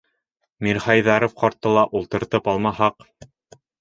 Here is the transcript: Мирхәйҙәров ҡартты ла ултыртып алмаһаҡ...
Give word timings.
Мирхәйҙәров 0.67 1.37
ҡартты 1.43 1.75
ла 1.75 1.83
ултыртып 1.99 2.51
алмаһаҡ... 2.55 3.11